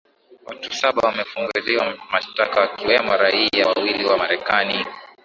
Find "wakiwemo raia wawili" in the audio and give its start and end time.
2.61-4.05